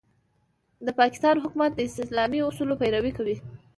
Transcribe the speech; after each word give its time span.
د 0.85 0.87
پاکستان 0.99 1.35
حکومت 1.43 1.71
د 1.75 1.79
اسلامي 1.89 2.39
اصولو 2.47 2.79
پيروي 2.81 3.11
کوي. 3.17 3.35